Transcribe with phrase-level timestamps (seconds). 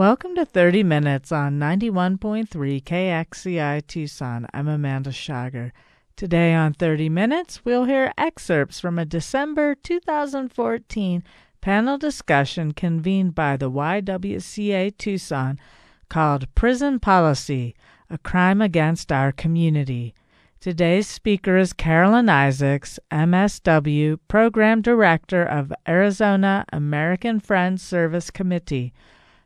[0.00, 4.46] Welcome to 30 Minutes on 91.3 KXCI Tucson.
[4.54, 5.74] I'm Amanda Schager.
[6.16, 11.22] Today on 30 Minutes, we'll hear excerpts from a December 2014
[11.60, 15.60] panel discussion convened by the YWCA Tucson
[16.08, 17.74] called Prison Policy
[18.08, 20.14] A Crime Against Our Community.
[20.60, 28.94] Today's speaker is Carolyn Isaacs, MSW, Program Director of Arizona American Friends Service Committee.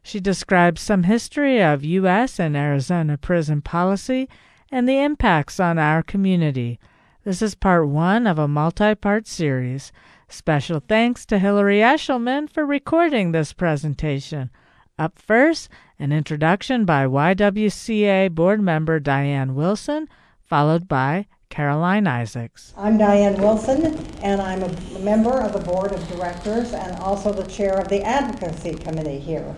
[0.06, 2.38] She describes some history of U.S.
[2.38, 4.28] and Arizona prison policy
[4.70, 6.78] and the impacts on our community.
[7.24, 9.92] This is part one of a multi part series.
[10.28, 14.50] Special thanks to Hillary Eshelman for recording this presentation.
[14.98, 20.06] Up first, an introduction by YWCA board member Diane Wilson,
[20.42, 22.74] followed by Caroline Isaacs.
[22.76, 27.50] I'm Diane Wilson, and I'm a member of the board of directors and also the
[27.50, 29.56] chair of the advocacy committee here.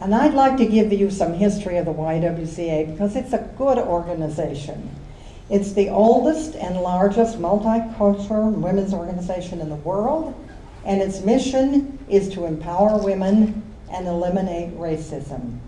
[0.00, 3.78] And I'd like to give you some history of the YWCA because it's a good
[3.78, 4.90] organization.
[5.50, 10.34] It's the oldest and largest multicultural women's organization in the world,
[10.84, 15.58] and its mission is to empower women and eliminate racism.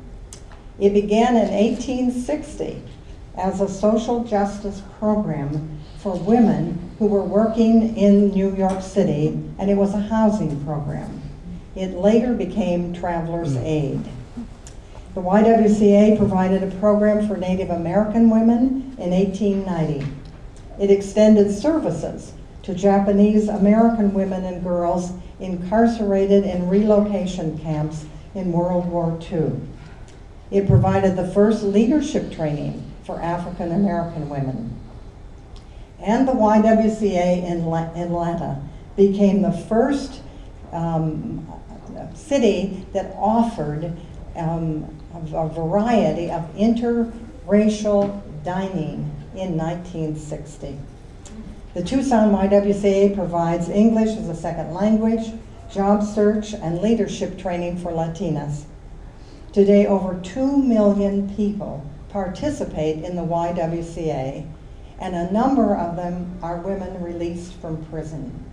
[0.79, 2.83] It began in 1860
[3.37, 9.71] as a social justice program for women who were working in New York City, and
[9.71, 11.21] it was a housing program.
[11.75, 13.65] It later became Travelers mm.
[13.65, 14.05] Aid.
[15.13, 20.07] The YWCA provided a program for Native American women in 1890.
[20.81, 28.05] It extended services to Japanese American women and girls incarcerated in relocation camps
[28.37, 29.61] in World War II.
[30.53, 34.79] It provided the first leadership training for African American women.
[35.99, 37.63] And the YWCA in
[38.01, 38.63] Atlanta
[38.95, 40.23] became the first
[40.71, 41.47] um,
[42.15, 43.97] city that offered
[44.37, 50.79] um, a variety of interracial dining in 1960.
[51.75, 55.33] The Tucson YWCA provides English as a second language,
[55.71, 58.65] job search, and leadership training for Latinas.
[59.53, 64.47] Today, over 2 million people participate in the YWCA,
[64.99, 68.45] and a number of them are women released from prison.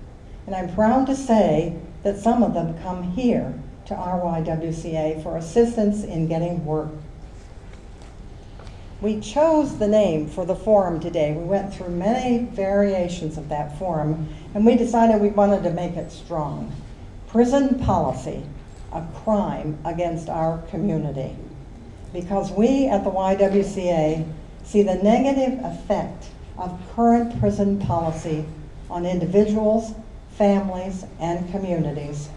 [0.45, 3.53] And I'm proud to say that some of them come here
[3.87, 6.89] to RYWCA for assistance in getting work.
[8.99, 11.31] We chose the name for the forum today.
[11.31, 15.95] We went through many variations of that forum, and we decided we wanted to make
[15.95, 16.75] it strong.
[17.27, 18.43] Prison policy,
[18.91, 21.35] a crime against our community.
[22.11, 24.27] Because we at the YWCA
[24.63, 26.25] see the negative effect
[26.57, 28.45] of current prison policy
[28.89, 29.93] on individuals,
[30.31, 32.29] families, and communities.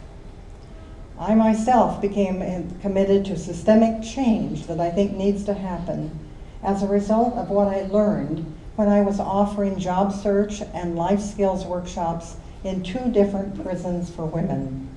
[1.21, 6.19] I myself became uh, committed to systemic change that I think needs to happen
[6.63, 11.21] as a result of what I learned when I was offering job search and life
[11.21, 14.89] skills workshops in two different prisons for women.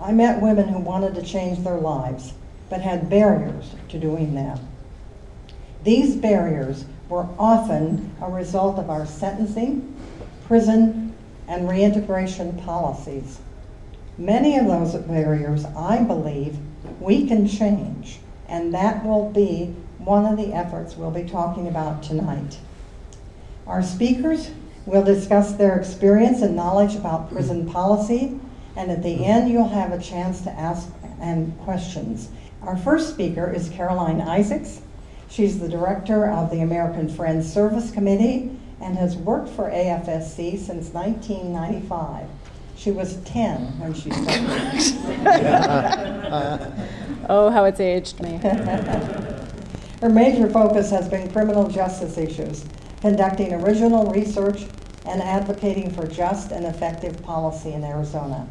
[0.00, 2.32] I met women who wanted to change their lives,
[2.68, 4.60] but had barriers to doing that.
[5.82, 9.92] These barriers were often a result of our sentencing,
[10.46, 11.16] prison,
[11.48, 13.40] and reintegration policies.
[14.20, 16.58] Many of those barriers, I believe,
[17.00, 22.02] we can change, and that will be one of the efforts we'll be talking about
[22.02, 22.58] tonight.
[23.66, 24.50] Our speakers
[24.84, 28.38] will discuss their experience and knowledge about prison policy,
[28.76, 32.28] and at the end, you'll have a chance to ask and questions.
[32.60, 34.82] Our first speaker is Caroline Isaacs.
[35.30, 40.92] She's the director of the American Friends Service Committee and has worked for AFSC since
[40.92, 42.28] 1995.
[42.80, 44.40] She was 10 when she started.
[47.28, 48.38] oh, how it's aged me.
[50.00, 52.64] Her major focus has been criminal justice issues,
[53.02, 54.62] conducting original research
[55.04, 58.48] and advocating for just and effective policy in Arizona.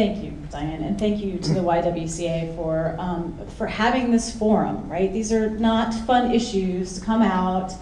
[0.00, 4.88] Thank you, Diane, and thank you to the YWCA for um, for having this forum.
[4.88, 7.74] Right, these are not fun issues to come out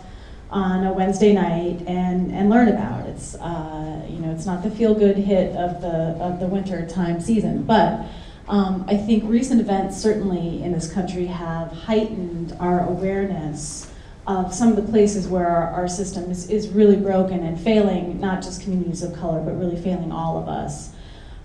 [0.50, 3.06] on a Wednesday night and, and learn about.
[3.06, 6.84] It's uh, you know it's not the feel good hit of the of the winter
[6.88, 8.04] time season, but
[8.48, 13.92] um, I think recent events certainly in this country have heightened our awareness
[14.26, 18.18] of some of the places where our, our system is, is really broken and failing
[18.18, 20.90] not just communities of color, but really failing all of us.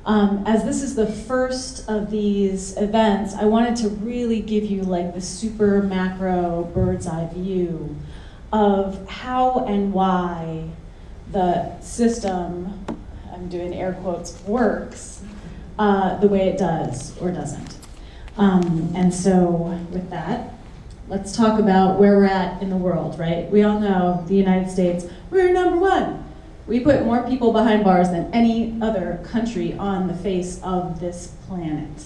[0.05, 4.81] Um, as this is the first of these events, I wanted to really give you
[4.83, 7.95] like the super macro bird's eye view
[8.51, 10.65] of how and why
[11.31, 12.85] the system,
[13.31, 15.23] I'm doing air quotes, works
[15.79, 17.77] uh, the way it does or doesn't.
[18.37, 19.45] Um, and so,
[19.91, 20.53] with that,
[21.07, 23.49] let's talk about where we're at in the world, right?
[23.49, 26.22] We all know the United States, we're number one.
[26.65, 31.33] We put more people behind bars than any other country on the face of this
[31.47, 32.05] planet.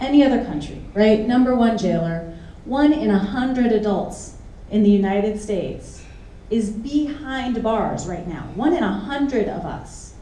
[0.00, 1.20] Any other country, right?
[1.20, 2.36] Number one jailer.
[2.64, 4.38] One in a hundred adults
[4.70, 6.02] in the United States
[6.50, 8.48] is behind bars right now.
[8.54, 10.14] One in a hundred of us.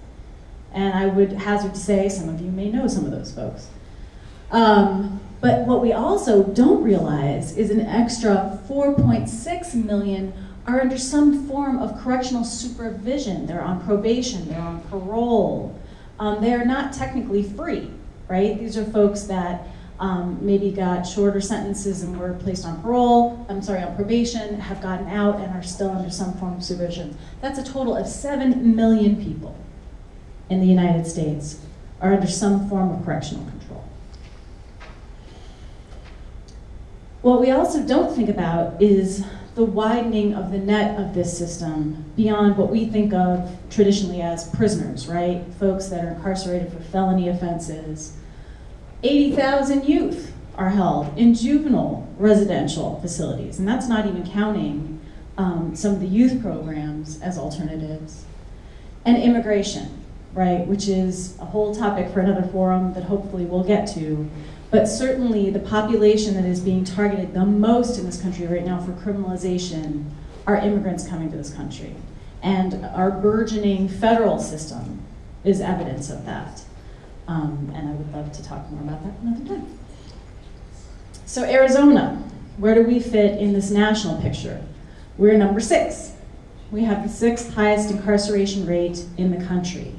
[0.72, 3.68] And I would hazard to say some of you may know some of those folks.
[4.50, 10.32] Um, but what we also don't realize is an extra 4.6 million
[10.66, 13.46] are under some form of correctional supervision.
[13.46, 15.78] They're on probation, they're on parole.
[16.18, 17.90] Um, they're not technically free,
[18.28, 18.58] right?
[18.58, 19.66] These are folks that
[19.98, 24.80] um, maybe got shorter sentences and were placed on parole, I'm sorry, on probation, have
[24.80, 27.16] gotten out and are still under some form of supervision.
[27.40, 29.56] That's a total of 7 million people
[30.50, 31.60] in the United States
[32.00, 33.84] are under some form of correctional control.
[37.22, 39.24] What we also don't think about is
[39.54, 44.48] the widening of the net of this system beyond what we think of traditionally as
[44.50, 45.44] prisoners, right?
[45.60, 48.16] Folks that are incarcerated for felony offenses.
[49.02, 55.00] 80,000 youth are held in juvenile residential facilities, and that's not even counting
[55.36, 58.24] um, some of the youth programs as alternatives.
[59.04, 60.01] And immigration,
[60.34, 64.28] right, which is a whole topic for another forum that hopefully we'll get to.
[64.70, 68.80] But certainly the population that is being targeted the most in this country right now
[68.80, 70.08] for criminalization
[70.46, 71.94] are immigrants coming to this country.
[72.42, 75.02] And our burgeoning federal system
[75.44, 76.62] is evidence of that.
[77.28, 79.78] Um, and I would love to talk more about that another time.
[81.26, 82.22] So Arizona,
[82.56, 84.64] where do we fit in this national picture?
[85.18, 86.12] We're number six.
[86.70, 89.94] We have the sixth highest incarceration rate in the country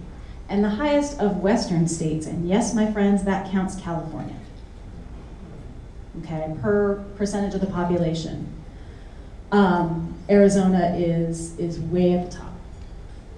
[0.53, 2.27] and the highest of Western states.
[2.27, 4.35] And yes, my friends, that counts California
[6.19, 8.47] okay, per percentage of the population.
[9.51, 12.53] Um, Arizona is, is way at the top.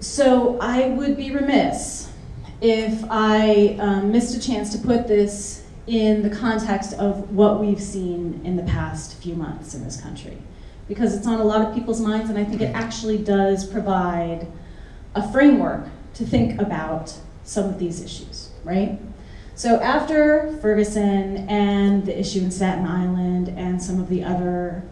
[0.00, 2.10] So I would be remiss
[2.60, 7.80] if I um, missed a chance to put this in the context of what we've
[7.80, 10.36] seen in the past few months in this country.
[10.86, 14.46] Because it's on a lot of people's minds, and I think it actually does provide
[15.14, 17.14] a framework to think about
[17.44, 18.98] some of these issues, right?
[19.54, 24.82] So after Ferguson and the issue in Staten Island and some of the other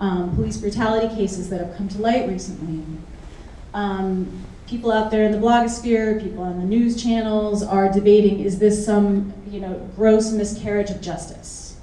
[0.00, 2.82] um, police brutality cases that have come to light recently,
[3.74, 8.58] um, people out there in the blogosphere, people on the news channels are debating, is
[8.58, 11.76] this some you know, gross miscarriage of justice?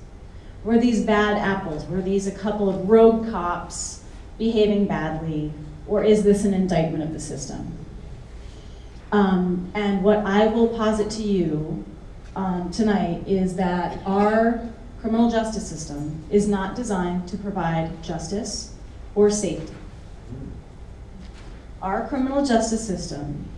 [0.64, 1.86] Were these bad apples?
[1.86, 4.04] Were these a couple of rogue cops
[4.38, 5.54] behaving badly?
[5.88, 7.81] Or is this an indictment of the system?
[9.12, 11.84] Um, and what I will posit to you
[12.36, 14.62] um, tonight is that our
[15.02, 18.74] criminal justice system is not designed to provide justice
[19.16, 19.74] or safety.
[21.82, 23.50] Our criminal justice system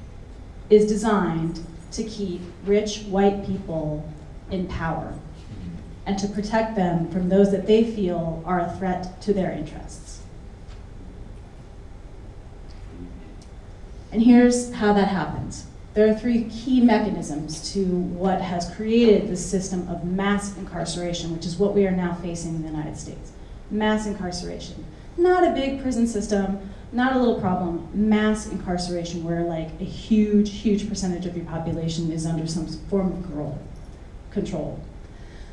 [0.70, 4.10] is designed to keep rich white people
[4.50, 5.14] in power
[6.06, 10.23] and to protect them from those that they feel are a threat to their interests.
[14.14, 15.66] And here's how that happens.
[15.96, 21.48] There are three key mechanisms to what has created this system of mass incarceration, which
[21.48, 23.32] is what we are now facing in the United States.
[23.72, 24.86] Mass incarceration.
[25.18, 30.62] Not a big prison system, not a little problem, mass incarceration where like a huge,
[30.62, 33.24] huge percentage of your population is under some form of
[34.30, 34.80] control.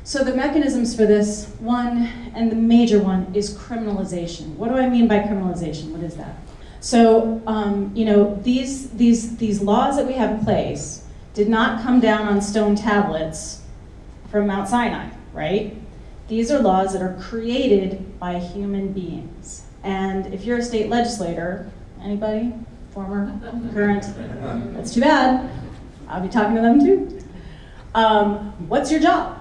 [0.03, 4.55] So the mechanisms for this, one, and the major one, is criminalization.
[4.55, 5.89] What do I mean by criminalization?
[5.91, 6.35] What is that?
[6.81, 11.83] So, um, you know, these, these, these laws that we have in place did not
[11.83, 13.61] come down on stone tablets
[14.31, 15.77] from Mount Sinai, right?
[16.27, 19.63] These are laws that are created by human beings.
[19.83, 21.69] And if you're a state legislator,
[22.01, 22.51] anybody?
[22.91, 23.31] Former,
[23.73, 24.03] current?
[24.73, 25.49] That's too bad.
[26.07, 27.23] I'll be talking to them too.
[27.93, 29.37] Um, what's your job?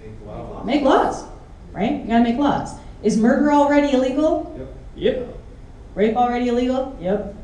[0.00, 0.66] Make laws.
[0.66, 1.24] Make laws,
[1.72, 2.00] right?
[2.00, 2.74] You gotta make laws.
[3.02, 4.54] Is murder already illegal?
[4.56, 5.16] Yep.
[5.16, 5.41] Yep.
[5.94, 6.96] Rape already illegal?
[7.00, 7.34] Yep.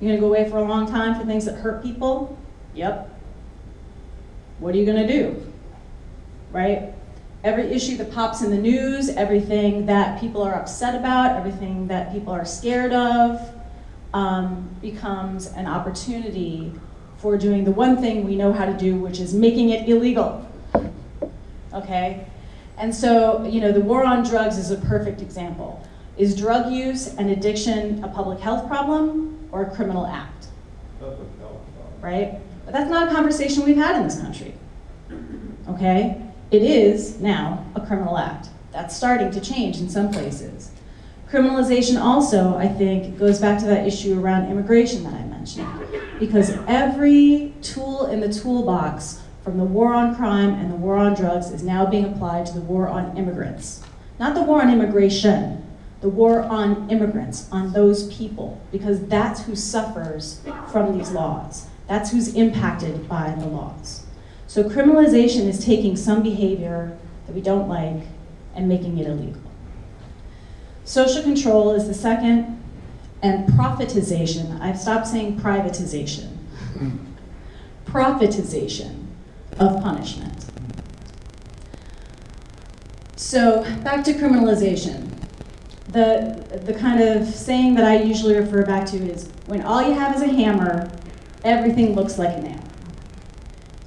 [0.00, 2.38] You're gonna go away for a long time for things that hurt people?
[2.74, 3.10] Yep.
[4.60, 5.44] What are you gonna do?
[6.52, 6.94] Right?
[7.44, 12.12] Every issue that pops in the news, everything that people are upset about, everything that
[12.12, 13.40] people are scared of,
[14.14, 16.72] um, becomes an opportunity
[17.18, 20.48] for doing the one thing we know how to do, which is making it illegal.
[21.72, 22.26] Okay?
[22.76, 25.82] And so, you know, the war on drugs is a perfect example.
[26.18, 29.28] Is drug use and addiction a public health problem?
[29.52, 30.48] or a criminal act,
[31.00, 32.02] it's all about.
[32.02, 32.34] right?
[32.64, 34.54] But that's not a conversation we've had in this country.
[35.68, 36.22] Okay?
[36.50, 38.48] It is now a criminal act.
[38.72, 40.70] That's starting to change in some places.
[41.30, 45.68] Criminalization also, I think, goes back to that issue around immigration that I mentioned.
[46.18, 51.14] Because every tool in the toolbox from the war on crime and the war on
[51.14, 53.82] drugs is now being applied to the war on immigrants.
[54.18, 55.64] Not the war on immigration,
[56.00, 60.40] the war on immigrants, on those people, because that's who suffers
[60.70, 61.66] from these laws.
[61.88, 64.06] That's who's impacted by the laws.
[64.46, 68.06] So criminalization is taking some behavior that we don't like
[68.54, 69.40] and making it illegal.
[70.84, 72.62] Social control is the second,
[73.22, 74.60] and profitization.
[74.60, 76.36] I've stopped saying privatization.
[77.86, 79.06] Profitization
[79.58, 80.46] of punishment.
[83.16, 85.07] So back to criminalization.
[85.88, 89.94] The, the kind of saying that I usually refer back to is when all you
[89.94, 90.90] have is a hammer,
[91.44, 92.60] everything looks like a nail.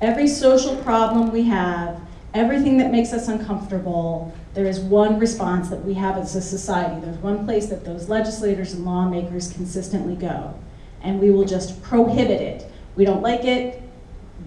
[0.02, 2.02] Every social problem we have,
[2.34, 7.00] everything that makes us uncomfortable, there is one response that we have as a society.
[7.02, 10.56] There's one place that those legislators and lawmakers consistently go.
[11.04, 12.72] And we will just prohibit it.
[12.96, 13.82] We don't like it,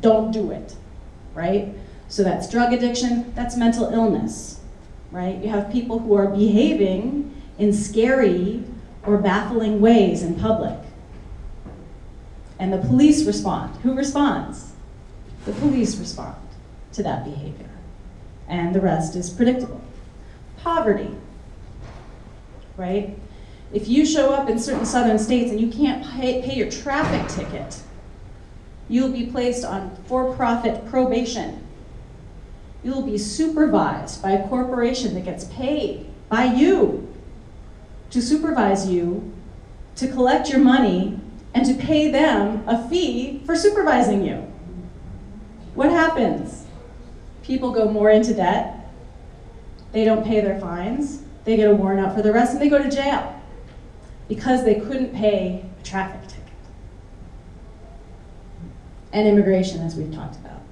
[0.01, 0.75] don't do it,
[1.35, 1.73] right?
[2.09, 4.61] So that's drug addiction, that's mental illness,
[5.11, 5.43] right?
[5.43, 7.24] You have people who are behaving
[7.59, 8.65] in scary
[9.07, 10.79] or baffling ways in public.
[12.59, 13.77] And the police respond.
[13.83, 14.73] Who responds?
[15.45, 16.37] The police respond
[16.93, 17.69] to that behavior.
[18.49, 19.81] And the rest is predictable.
[20.59, 21.11] Poverty,
[22.77, 23.19] right?
[23.73, 27.29] If you show up in certain southern states and you can't pay, pay your traffic
[27.29, 27.81] ticket,
[28.89, 31.67] you'll be placed on for profit probation.
[32.83, 37.14] You'll be supervised by a corporation that gets paid by you
[38.15, 39.33] to supervise you,
[39.97, 41.19] to collect your money,
[41.53, 44.37] and to pay them a fee for supervising you.
[45.75, 46.65] What happens?
[47.43, 48.89] People go more into debt,
[49.91, 52.69] they don't pay their fines, they get a warrant out for the rest, and they
[52.69, 53.43] go to jail
[54.29, 56.45] because they couldn't pay a traffic ticket.
[59.13, 60.63] And immigration, as we've talked about.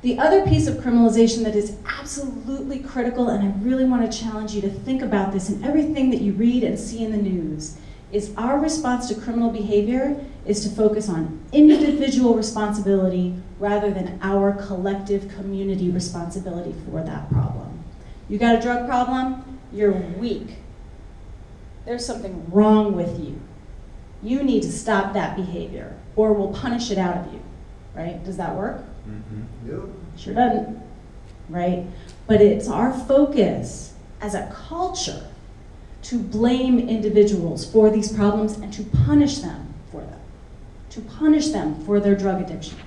[0.00, 4.52] The other piece of criminalization that is absolutely critical, and I really want to challenge
[4.52, 7.76] you to think about this in everything that you read and see in the news,
[8.12, 14.52] is our response to criminal behavior is to focus on individual responsibility rather than our
[14.52, 17.82] collective community responsibility for that problem.
[18.28, 19.58] You got a drug problem?
[19.72, 20.58] You're weak.
[21.84, 23.40] There's something wrong with you.
[24.22, 27.42] You need to stop that behavior or we'll punish it out of you.
[27.94, 28.22] Right?
[28.24, 28.84] Does that work?
[29.08, 29.70] Mm-hmm.
[29.70, 29.80] Yep.
[30.16, 30.82] Sure doesn't,
[31.48, 31.86] right?
[32.26, 35.28] But it's our focus as a culture
[36.02, 40.20] to blame individuals for these problems and to punish them for them,
[40.90, 42.78] to punish them for their drug addiction,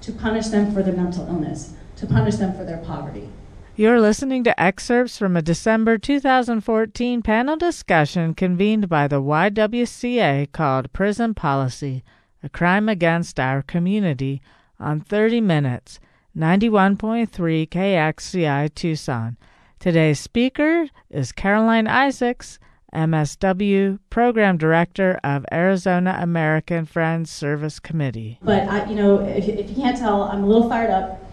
[0.00, 3.28] to punish them for their mental illness, to punish them for their poverty.
[3.74, 10.92] You're listening to excerpts from a December 2014 panel discussion convened by the YWCA called
[10.92, 12.04] Prison Policy
[12.42, 14.42] A Crime Against Our Community
[14.82, 16.00] on 30 Minutes,
[16.36, 19.36] 91.3 KXCI Tucson.
[19.78, 22.58] Today's speaker is Caroline Isaacs,
[22.94, 28.38] MSW Program Director of Arizona American Friends Service Committee.
[28.42, 31.24] But I, you know, if, if you can't tell, I'm a little fired up.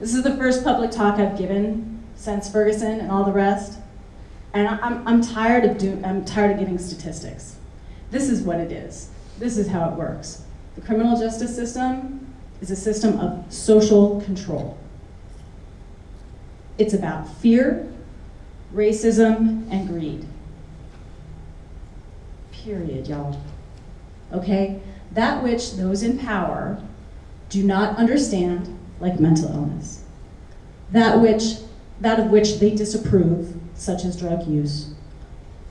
[0.00, 3.78] This is the first public talk I've given since Ferguson and all the rest,
[4.52, 7.56] and I'm, I'm tired of do, I'm tired of giving statistics.
[8.10, 9.10] This is what it is.
[9.38, 10.44] This is how it works.
[10.76, 12.23] The criminal justice system
[12.60, 14.78] is a system of social control.
[16.78, 17.86] It's about fear,
[18.74, 20.26] racism, and greed.
[22.52, 23.40] Period, y'all.
[24.32, 24.80] Okay?
[25.12, 26.82] That which those in power
[27.48, 30.02] do not understand, like mental illness.
[30.90, 31.58] That which
[32.00, 34.90] that of which they disapprove, such as drug use,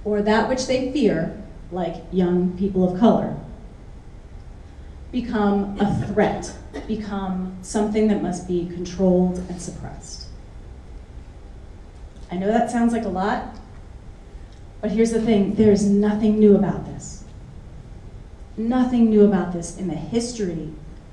[0.06, 3.36] or that which they fear, like young people of color,
[5.12, 6.56] become a threat,
[6.88, 10.28] become something that must be controlled and suppressed.
[12.32, 13.56] I know that sounds like a lot,
[14.82, 17.24] but here's the thing there's nothing new about this.
[18.58, 20.72] Nothing new about this in the history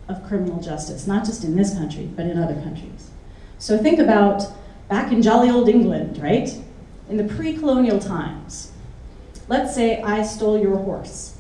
[0.09, 3.11] of criminal justice, not just in this country, but in other countries.
[3.59, 4.43] So think about
[4.89, 6.51] back in jolly old England, right?
[7.09, 8.73] In the pre colonial times.
[9.49, 11.37] Let's say I stole your horse.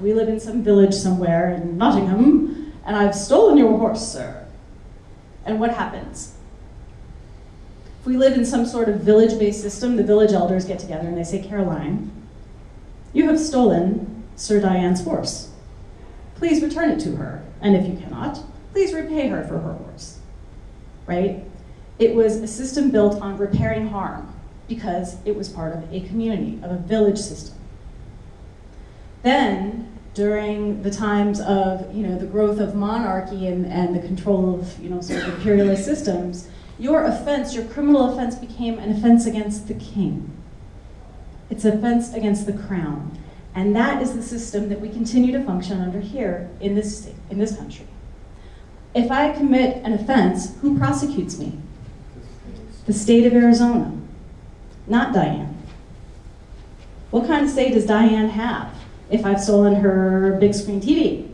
[0.00, 4.46] We live in some village somewhere in Nottingham, and I've stolen your horse, sir.
[5.44, 6.34] And what happens?
[8.00, 11.06] If we live in some sort of village based system, the village elders get together
[11.06, 12.10] and they say, Caroline,
[13.12, 15.50] you have stolen Sir Diane's horse.
[16.36, 20.18] Please return it to her, and if you cannot, please repay her for her horse.
[21.06, 21.44] Right?
[21.98, 24.32] It was a system built on repairing harm
[24.66, 27.54] because it was part of a community, of a village system.
[29.22, 34.54] Then, during the times of you know the growth of monarchy and, and the control
[34.54, 39.26] of you know sort of imperialist systems, your offense, your criminal offense became an offense
[39.26, 40.30] against the king.
[41.50, 43.18] It's an offense against the crown.
[43.54, 47.14] And that is the system that we continue to function under here in this state,
[47.28, 47.86] in this country.
[48.94, 51.58] If I commit an offense, who prosecutes me?
[52.86, 53.94] The state of Arizona,
[54.86, 55.56] not Diane.
[57.10, 58.74] What kind of state does Diane have
[59.12, 61.28] if I've stolen her big screen TV?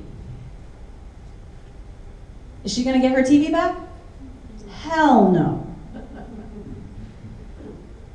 [2.64, 3.78] Is she going to get her TV back?
[4.68, 5.64] Hell no.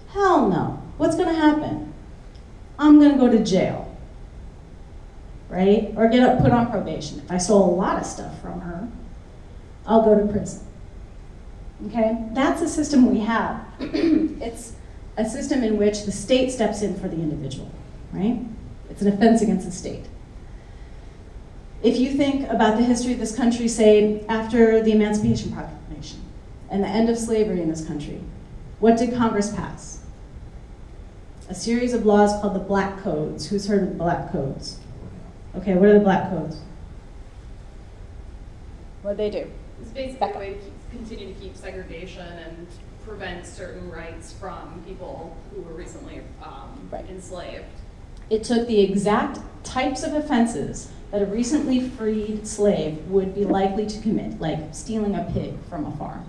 [0.09, 0.83] Hell no.
[0.97, 1.93] What's going to happen?
[2.77, 3.89] I'm going to go to jail.
[5.49, 5.93] Right?
[5.95, 7.19] Or get up, put on probation.
[7.19, 8.87] If I stole a lot of stuff from her,
[9.87, 10.67] I'll go to prison.
[11.87, 12.17] Okay?
[12.33, 13.65] That's the system we have.
[13.79, 14.73] it's
[15.15, 17.71] a system in which the state steps in for the individual,
[18.11, 18.39] right?
[18.93, 20.05] It's an offense against the state.
[21.81, 26.21] If you think about the history of this country, say after the Emancipation Proclamation
[26.69, 28.21] and the end of slavery in this country,
[28.79, 30.03] what did Congress pass?
[31.49, 33.49] A series of laws called the Black Codes.
[33.49, 34.77] Who's heard of the Black Codes?
[35.55, 36.57] Okay, what are the Black Codes?
[39.01, 39.51] What do they do?
[39.81, 42.67] It's basically a way to keep, continue to keep segregation and
[43.03, 47.09] prevent certain rights from people who were recently um, Right.
[47.09, 47.65] enslaved.
[48.29, 53.85] It took the exact types of offenses that a recently freed slave would be likely
[53.85, 56.25] to commit, like stealing a pig from a farm,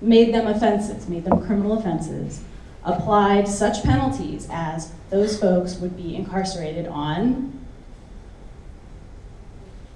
[0.00, 2.42] made them offenses, made them criminal offenses,
[2.84, 7.58] applied such penalties as those folks would be incarcerated on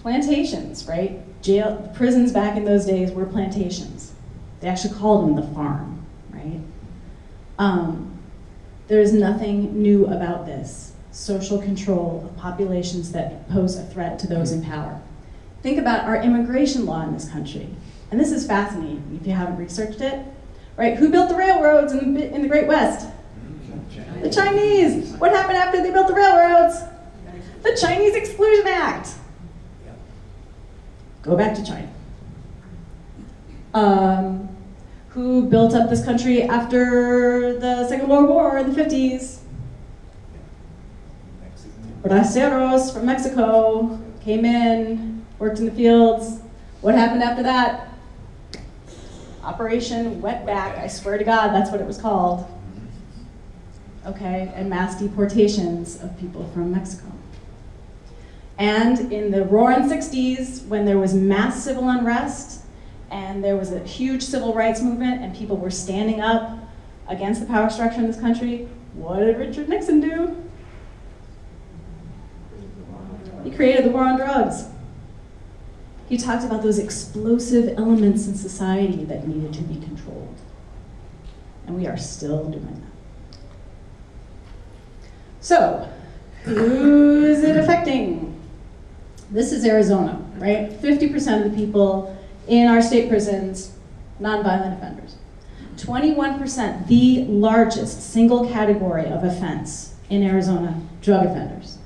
[0.00, 1.20] plantations, right?
[1.40, 4.12] Jail, prisons back in those days were plantations.
[4.60, 6.60] They actually called them the farm, right?
[7.58, 8.13] Um,
[8.88, 14.52] there's nothing new about this social control of populations that pose a threat to those
[14.52, 15.00] in power.
[15.62, 17.68] Think about our immigration law in this country.
[18.10, 20.24] And this is fascinating if you haven't researched it.
[20.76, 20.96] Right?
[20.96, 23.08] Who built the railroads in the, in the Great West?
[24.20, 25.12] The Chinese.
[25.14, 26.80] What happened after they built the railroads?
[27.62, 29.10] The Chinese Exclusion Act.
[31.22, 31.88] Go back to China.
[33.72, 34.53] Um,
[35.14, 39.38] who built up this country after the Second World War in the 50s?
[42.02, 46.40] Braceros from Mexico came in, worked in the fields.
[46.80, 47.90] What happened after that?
[49.44, 50.78] Operation Wetback.
[50.78, 52.44] I swear to God, that's what it was called.
[54.06, 57.06] Okay, and mass deportations of people from Mexico.
[58.58, 62.63] And in the roaring 60s, when there was mass civil unrest
[63.14, 66.58] and there was a huge civil rights movement and people were standing up
[67.06, 70.36] against the power structure in this country, what did Richard Nixon do?
[73.44, 74.64] He created the war on drugs.
[76.08, 80.36] He talked about those explosive elements in society that needed to be controlled.
[81.68, 83.38] And we are still doing that.
[85.40, 85.88] So,
[86.42, 88.40] who is it affecting?
[89.30, 90.70] This is Arizona, right?
[90.70, 92.14] 50% of the people
[92.46, 93.72] in our state prisons,
[94.20, 95.16] nonviolent offenders.
[95.76, 101.78] 21%, the largest single category of offense in Arizona, drug offenders.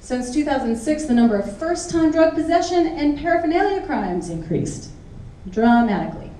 [0.00, 4.90] Since 2006, the number of first time drug possession and paraphernalia crimes increased
[5.48, 6.30] dramatically.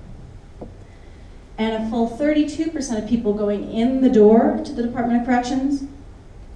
[1.57, 5.83] And a full 32% of people going in the door to the Department of Corrections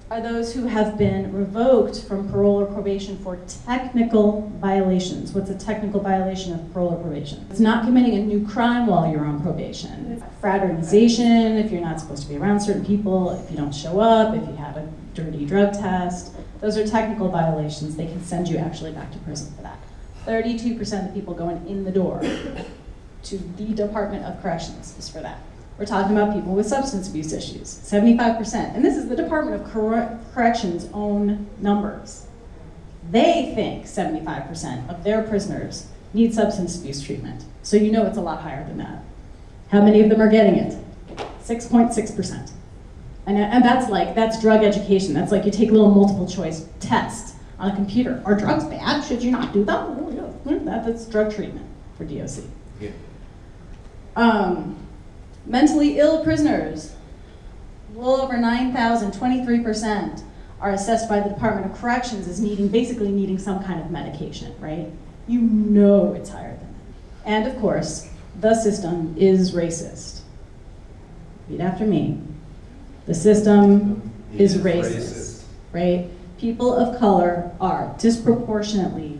[0.08, 5.32] are those who have been revoked from parole or probation for technical violations.
[5.32, 7.44] What's a technical violation of parole or probation?
[7.50, 10.22] It's not committing a new crime while you're on probation.
[10.40, 14.36] Fraternization, if you're not supposed to be around certain people, if you don't show up,
[14.36, 16.32] if you have a dirty drug test.
[16.60, 17.96] Those are technical violations.
[17.96, 19.78] They can send you actually back to prison for that.
[20.24, 22.20] 32% of the people going in the door
[23.24, 25.40] to the Department of Corrections is for that.
[25.78, 28.74] We're talking about people with substance abuse issues, 75%.
[28.74, 32.26] And this is the Department of Cor- Corrections' own numbers.
[33.10, 37.44] They think 75% of their prisoners need substance abuse treatment.
[37.62, 39.02] So you know it's a lot higher than that.
[39.70, 40.78] How many of them are getting it?
[41.42, 42.50] 6.6%.
[43.26, 45.12] And, and that's like, that's drug education.
[45.12, 48.22] That's like you take a little multiple choice test on a computer.
[48.24, 49.02] Are drugs bad?
[49.04, 50.06] Should you not do them?
[50.64, 51.66] That, that's drug treatment
[51.98, 52.44] for DOC.
[52.80, 52.90] Yeah.
[54.14, 54.76] Um,
[55.46, 56.94] mentally ill prisoners,
[57.94, 60.22] a little over 9,000, 23%,
[60.60, 64.54] are assessed by the Department of Corrections as needing, basically needing some kind of medication,
[64.58, 64.90] right?
[65.28, 67.28] You know it's higher than that.
[67.28, 68.08] And of course,
[68.40, 70.20] the system is racist.
[71.48, 72.20] Repeat after me.
[73.06, 76.08] The system is racist, right?
[76.38, 79.18] People of color are disproportionately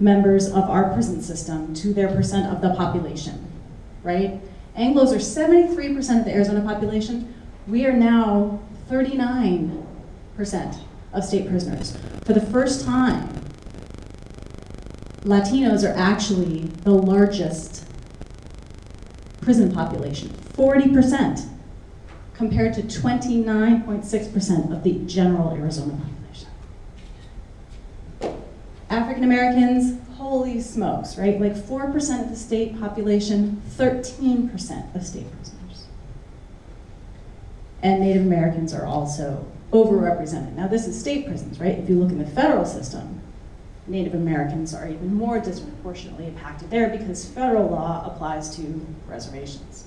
[0.00, 3.50] members of our prison system to their percent of the population,
[4.02, 4.40] right?
[4.78, 7.34] Anglos are 73% of the Arizona population.
[7.66, 10.78] We are now 39%
[11.12, 11.98] of state prisoners.
[12.24, 13.28] For the first time,
[15.22, 17.84] Latinos are actually the largest
[19.40, 21.48] prison population, 40%,
[22.34, 25.98] compared to 29.6% of the general Arizona
[28.20, 28.44] population.
[28.90, 29.97] African Americans,
[30.48, 31.40] holy smokes, right?
[31.40, 35.86] Like 4% of the state population, 13% of state prisoners.
[37.82, 40.54] And Native Americans are also overrepresented.
[40.54, 41.78] Now, this is state prisons, right?
[41.78, 43.20] If you look in the federal system,
[43.86, 49.84] Native Americans are even more disproportionately impacted there because federal law applies to reservations.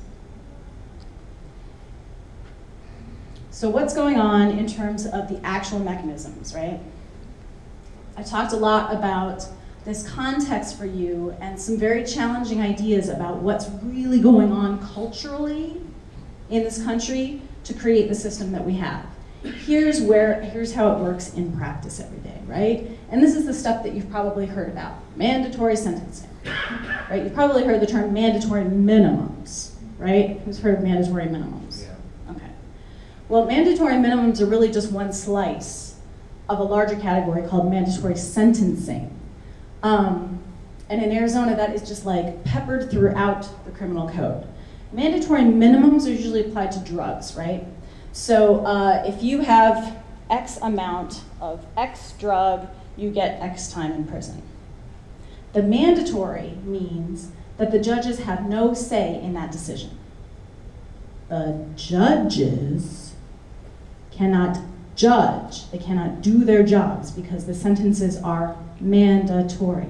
[3.51, 6.79] So, what's going on in terms of the actual mechanisms, right?
[8.17, 9.45] I talked a lot about
[9.85, 15.81] this context for you and some very challenging ideas about what's really going on culturally
[16.49, 19.05] in this country to create the system that we have.
[19.43, 22.87] Here's where here's how it works in practice every day, right?
[23.09, 24.95] And this is the stuff that you've probably heard about.
[25.17, 26.29] Mandatory sentencing.
[27.09, 27.23] Right?
[27.23, 30.39] You've probably heard the term mandatory minimums, right?
[30.45, 31.83] Who's heard of mandatory minimums?
[31.83, 32.33] Yeah.
[32.33, 32.49] Okay.
[33.29, 35.95] Well, mandatory minimums are really just one slice
[36.47, 39.10] of a larger category called mandatory sentencing.
[39.83, 40.41] Um,
[40.89, 44.45] and in Arizona, that is just like peppered throughout the criminal code.
[44.91, 47.65] Mandatory minimums are usually applied to drugs, right?
[48.11, 49.97] So uh, if you have
[50.29, 52.67] X amount of X drug,
[52.97, 54.41] you get X time in prison.
[55.53, 59.97] The mandatory means that the judges have no say in that decision.
[61.29, 63.13] The judges
[64.11, 64.59] cannot
[64.95, 69.87] judge, they cannot do their jobs because the sentences are mandatory.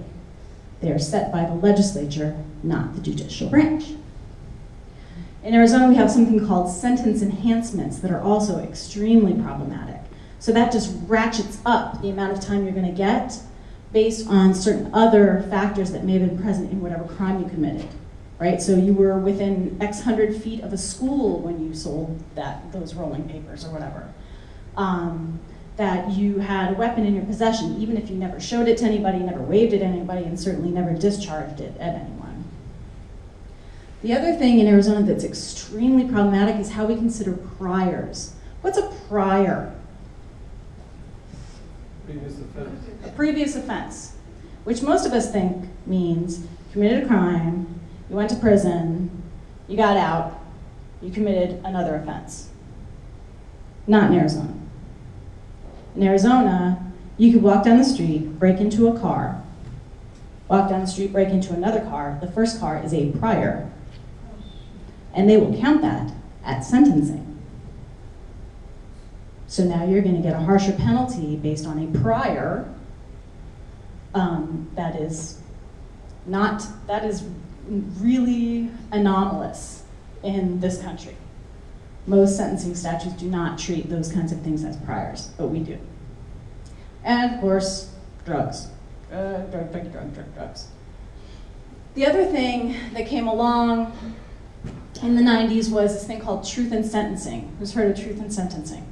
[0.81, 3.85] They are set by the legislature, not the judicial branch.
[5.43, 10.01] In Arizona, we have something called sentence enhancements that are also extremely problematic.
[10.39, 13.39] So that just ratchets up the amount of time you're going to get
[13.91, 17.87] based on certain other factors that may have been present in whatever crime you committed.
[18.39, 18.59] Right?
[18.59, 22.95] So you were within X hundred feet of a school when you sold that those
[22.95, 24.11] rolling papers or whatever.
[24.75, 25.39] Um,
[25.81, 28.85] that you had a weapon in your possession, even if you never showed it to
[28.85, 32.43] anybody, never waved it at anybody, and certainly never discharged it at anyone.
[34.03, 38.35] The other thing in Arizona that's extremely problematic is how we consider priors.
[38.61, 39.73] What's a prior?
[42.05, 42.87] Previous offense.
[43.03, 44.15] A previous offense,
[44.65, 49.09] which most of us think means you committed a crime, you went to prison,
[49.67, 50.39] you got out,
[51.01, 52.49] you committed another offense.
[53.87, 54.60] Not in Arizona.
[55.95, 59.41] In Arizona, you could walk down the street, break into a car,
[60.47, 62.17] walk down the street, break into another car.
[62.21, 63.69] The first car is a prior.
[65.13, 66.11] And they will count that
[66.43, 67.27] at sentencing.
[69.47, 72.73] So now you're going to get a harsher penalty based on a prior
[74.13, 75.39] um, that is
[76.25, 77.23] not, that is
[77.99, 79.83] really anomalous
[80.23, 81.15] in this country.
[82.07, 85.77] Most sentencing statutes do not treat those kinds of things as priors, but we do.
[87.03, 87.93] And of course,
[88.25, 88.67] drugs.
[89.09, 90.67] Drug, drug, drug, drug, drug, drugs.
[91.93, 93.93] The other thing that came along
[95.03, 97.55] in the 90s was this thing called truth in sentencing.
[97.59, 98.85] Who's heard of truth in sentencing?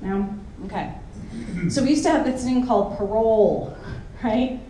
[0.00, 0.34] No?
[0.66, 0.94] Okay.
[1.68, 3.76] So we used to have this thing called parole,
[4.22, 4.60] right?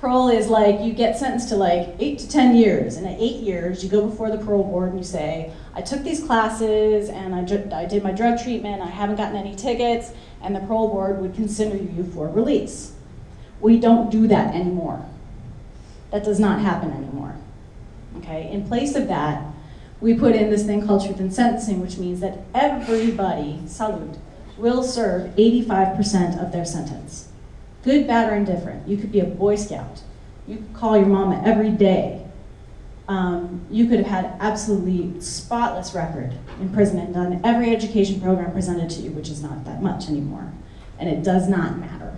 [0.00, 3.40] Parole is like you get sentenced to like eight to 10 years, and at eight
[3.42, 7.34] years, you go before the parole board and you say, I took these classes and
[7.34, 7.40] I,
[7.78, 10.10] I did my drug treatment, I haven't gotten any tickets,
[10.40, 12.94] and the parole board would consider you for release.
[13.60, 15.04] We don't do that anymore.
[16.10, 17.36] That does not happen anymore.
[18.18, 18.50] Okay?
[18.50, 19.44] In place of that,
[20.00, 24.16] we put in this thing called truth in sentencing, which means that everybody, salute,
[24.56, 27.28] will serve 85% of their sentence.
[27.82, 28.88] Good, bad, or indifferent.
[28.88, 30.00] You could be a Boy Scout.
[30.46, 32.25] You could call your mama every day.
[33.08, 38.52] Um, you could have had absolutely spotless record in prison and done every education program
[38.52, 40.52] presented to you, which is not that much anymore.
[40.98, 42.16] And it does not matter.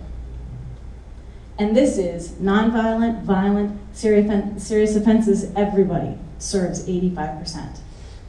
[1.59, 7.79] And this is nonviolent, violent, serious offenses, everybody serves 85%.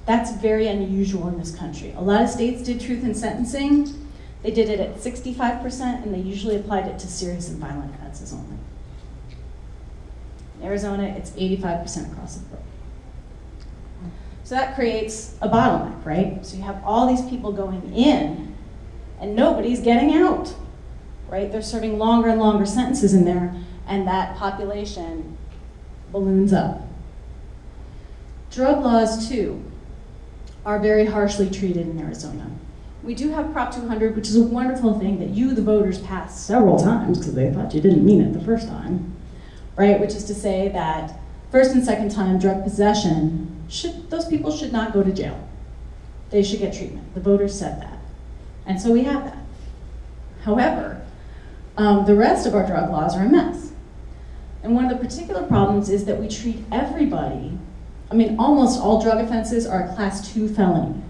[0.04, 1.94] That's very unusual in this country.
[1.96, 3.94] A lot of states did truth in sentencing,
[4.42, 8.32] They did it at 65%, and they usually applied it to serious and violent offenses
[8.32, 8.56] only.
[10.62, 12.62] Arizona, it's 85% across the board.
[14.44, 16.44] So that creates a bottleneck, right?
[16.44, 18.56] So you have all these people going in,
[19.20, 20.54] and nobody's getting out,
[21.28, 21.50] right?
[21.52, 23.54] They're serving longer and longer sentences in there,
[23.86, 25.36] and that population
[26.10, 26.82] balloons up.
[28.50, 29.62] Drug laws, too,
[30.66, 32.50] are very harshly treated in Arizona.
[33.02, 36.44] We do have Prop 200, which is a wonderful thing that you, the voters, passed
[36.46, 39.16] several times because they thought you didn't mean it the first time,
[39.80, 39.98] right?
[39.98, 41.18] Which is to say that
[41.50, 45.48] first and second time drug possession, should, those people should not go to jail.
[46.28, 47.14] They should get treatment.
[47.14, 47.98] The voters said that.
[48.66, 49.38] And so we have that.
[50.42, 51.00] However,
[51.78, 53.72] um, the rest of our drug laws are a mess.
[54.62, 57.58] And one of the particular problems is that we treat everybody,
[58.10, 61.00] I mean, almost all drug offenses are a class two felony.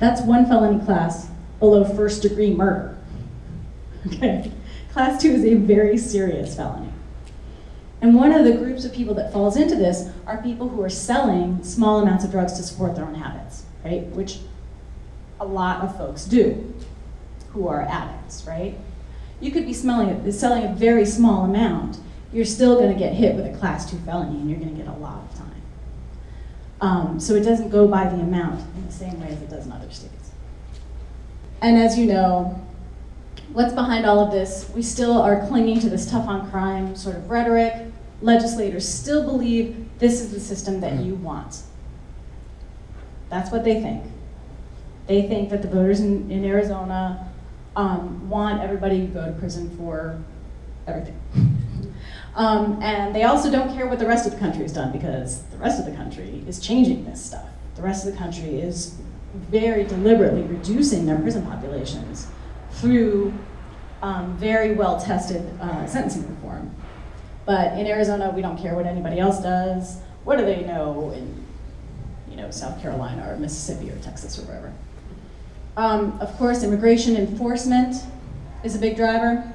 [0.00, 1.28] That's one felony class
[1.60, 2.98] below first degree murder.
[4.08, 4.50] Okay?
[4.92, 6.91] Class two is a very serious felony.
[8.02, 10.90] And one of the groups of people that falls into this are people who are
[10.90, 14.02] selling small amounts of drugs to support their own habits, right?
[14.08, 14.40] Which
[15.40, 16.74] a lot of folks do
[17.52, 18.76] who are addicts, right?
[19.40, 21.98] You could be smelling, selling a very small amount.
[22.32, 24.82] You're still going to get hit with a class two felony and you're going to
[24.82, 25.62] get a lot of time.
[26.80, 29.66] Um, so it doesn't go by the amount in the same way as it does
[29.66, 30.30] in other states.
[31.60, 32.60] And as you know,
[33.52, 34.68] what's behind all of this?
[34.74, 37.91] We still are clinging to this tough on crime sort of rhetoric.
[38.22, 41.62] Legislators still believe this is the system that you want.
[43.28, 44.04] That's what they think.
[45.06, 47.28] They think that the voters in, in Arizona
[47.74, 50.22] um, want everybody to go to prison for
[50.86, 51.18] everything.
[52.34, 55.42] Um, and they also don't care what the rest of the country has done because
[55.42, 57.44] the rest of the country is changing this stuff.
[57.76, 58.96] The rest of the country is
[59.34, 62.26] very deliberately reducing their prison populations
[62.70, 63.34] through
[64.02, 66.74] um, very well tested uh, sentencing reform.
[67.44, 69.98] But in Arizona, we don't care what anybody else does.
[70.24, 71.44] What do they know in
[72.30, 74.72] you know, South Carolina or Mississippi or Texas or wherever?
[75.76, 77.96] Um, of course, immigration enforcement
[78.62, 79.52] is a big driver.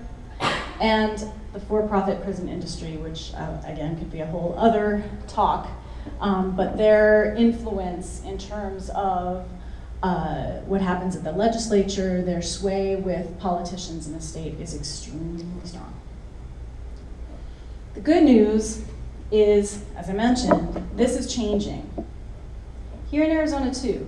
[0.79, 1.23] And
[1.53, 5.67] the for-profit prison industry, which uh, again could be a whole other talk,
[6.19, 9.47] um, but their influence in terms of
[10.03, 15.45] uh, what happens at the legislature, their sway with politicians in the state is extremely
[15.63, 15.93] strong.
[17.97, 18.83] The good news
[19.31, 21.89] is, as I mentioned, this is changing.
[23.09, 24.07] Here in Arizona too,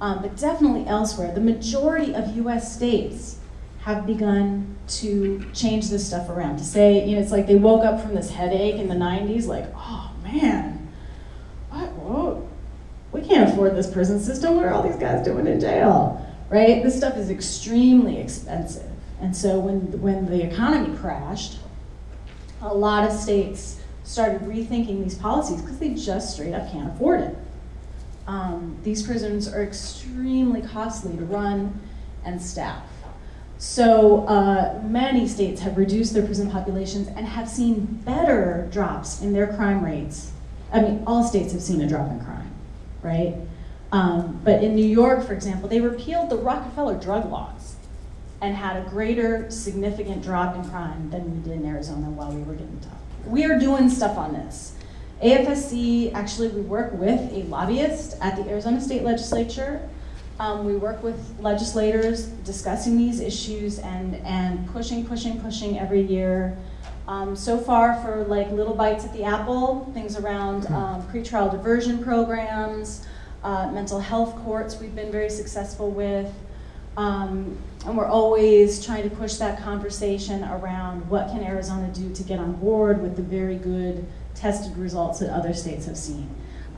[0.00, 3.38] um, but definitely elsewhere, the majority of US states
[3.82, 6.56] have begun to change this stuff around.
[6.56, 9.46] To say, you know, it's like they woke up from this headache in the 90s,
[9.46, 10.88] like, oh man,
[11.70, 12.38] what,
[13.12, 14.56] we can't afford this prison system.
[14.56, 16.26] What are all these guys doing in jail?
[16.50, 16.82] Right?
[16.82, 18.90] This stuff is extremely expensive.
[19.20, 21.58] And so when, when the economy crashed,
[22.62, 27.20] a lot of states started rethinking these policies because they just straight up can't afford
[27.20, 27.36] it.
[28.26, 31.80] Um, these prisons are extremely costly to run
[32.24, 32.84] and staff.
[33.58, 39.32] So uh, many states have reduced their prison populations and have seen better drops in
[39.32, 40.32] their crime rates.
[40.72, 42.50] I mean, all states have seen a drop in crime,
[43.02, 43.34] right?
[43.90, 47.57] Um, but in New York, for example, they repealed the Rockefeller drug laws
[48.40, 52.42] and had a greater significant drop in crime than we did in Arizona while we
[52.42, 52.92] were getting tough.
[53.26, 54.74] We are doing stuff on this.
[55.22, 59.88] AFSC, actually, we work with a lobbyist at the Arizona State Legislature
[60.40, 66.56] um, we work with legislators discussing these issues and, and pushing, pushing, pushing every year.
[67.08, 70.74] Um, so far for like little bites at the apple, things around hmm.
[70.74, 73.04] um, pretrial diversion programs,
[73.42, 76.32] uh, mental health courts we've been very successful with.
[76.96, 82.22] Um, and we're always trying to push that conversation around what can Arizona do to
[82.22, 86.28] get on board with the very good tested results that other states have seen.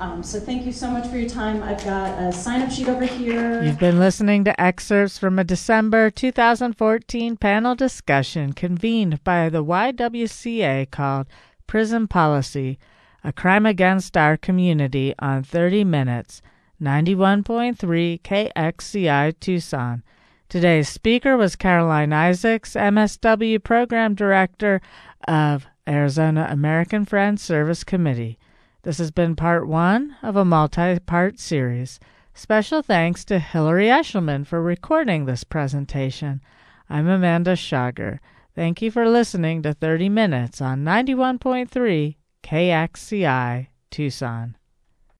[0.01, 1.63] Um, so thank you so much for your time.
[1.63, 3.63] I've got a sign up sheet over here.
[3.63, 10.91] You've been listening to excerpts from a December 2014 panel discussion convened by the YWCA
[10.91, 11.27] called
[11.67, 12.79] Prison Policy
[13.23, 16.41] A Crime Against Our Community on 30 Minutes,
[16.81, 20.03] 91.3 KXCI Tucson.
[20.49, 24.81] Today's speaker was Caroline Isaacs, MSW Program Director
[25.29, 28.39] of Arizona American Friends Service Committee.
[28.83, 32.01] This has been part one of a multi part series.
[32.33, 36.41] Special thanks to Hillary Eshelman for recording this presentation.
[36.89, 38.21] I'm Amanda Schager.
[38.55, 44.57] Thank you for listening to 30 Minutes on 91.3 KXCI Tucson.